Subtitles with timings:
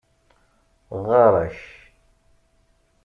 [1.05, 1.57] Ɣarak